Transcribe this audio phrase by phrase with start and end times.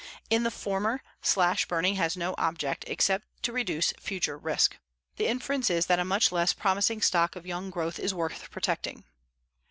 [0.31, 4.77] In the former, slash burning has no object except to reduce future risk.
[5.17, 9.03] The inference is that a much less promising stock of young growth is worth protecting.